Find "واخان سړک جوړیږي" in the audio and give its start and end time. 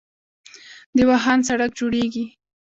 1.09-2.25